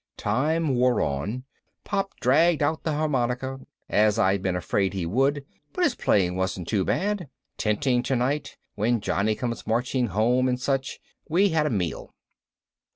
Time 0.17 0.69
wore 0.69 0.99
on. 0.99 1.43
Pop 1.83 2.19
dragged 2.19 2.63
out 2.63 2.81
the 2.81 2.93
harmonica, 2.93 3.59
as 3.87 4.17
I'd 4.17 4.41
been 4.41 4.55
afraid 4.55 4.95
he 4.95 5.05
would, 5.05 5.45
but 5.73 5.83
his 5.83 5.93
playing 5.93 6.35
wasn't 6.35 6.67
too 6.67 6.83
bad. 6.83 7.29
"Tenting 7.59 8.01
Tonight," 8.01 8.57
"When 8.73 8.99
Johnnie 8.99 9.35
Comes 9.35 9.67
Marching 9.67 10.07
Home," 10.07 10.47
and 10.47 10.59
such. 10.59 10.99
We 11.29 11.49
had 11.49 11.67
a 11.67 11.69
meal. 11.69 12.15